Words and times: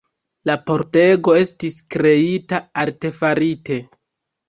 La 0.49 0.55
pordego 0.69 1.35
estis 1.43 1.79
kreita 1.99 2.65
artefarite. 2.89 3.83